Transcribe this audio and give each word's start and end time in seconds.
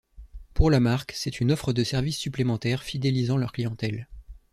Pour 0.55 0.71
la 0.71 0.79
marque, 0.79 1.11
c'est 1.11 1.41
une 1.41 1.51
offre 1.51 1.73
de 1.73 1.83
service 1.83 2.17
supplémentaire 2.17 2.81
fidélisant 2.81 3.37
leur 3.37 3.51
clientèle. 3.51 4.07